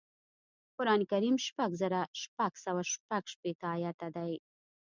[0.77, 4.33] قران کریم شپږ زره شپږ سوه شپږشپېته ایاته دی